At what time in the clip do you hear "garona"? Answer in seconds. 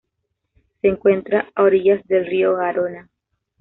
2.55-3.07